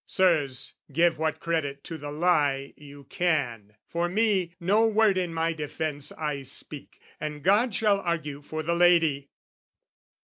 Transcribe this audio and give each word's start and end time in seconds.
"Sirs, 0.03 0.73
give 0.91 1.19
what 1.19 1.39
credit 1.39 1.83
to 1.83 1.95
the 1.95 2.09
lie 2.11 2.73
you 2.75 3.03
can! 3.03 3.75
"For 3.85 4.09
me, 4.09 4.55
no 4.59 4.87
word 4.87 5.15
in 5.15 5.31
my 5.31 5.53
defence 5.53 6.11
I 6.13 6.41
speak, 6.41 6.99
"And 7.19 7.43
God 7.43 7.75
shall 7.75 7.99
argue 7.99 8.41
for 8.41 8.63
the 8.63 8.73
lady!" 8.73 9.29